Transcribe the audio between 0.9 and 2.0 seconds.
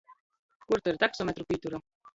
ir taksometru pītura?